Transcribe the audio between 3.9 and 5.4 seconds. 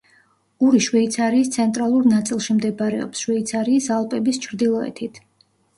ალპების ჩრდილოეთით.